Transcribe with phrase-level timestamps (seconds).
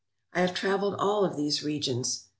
[0.33, 2.23] I have travelled through all of these regions.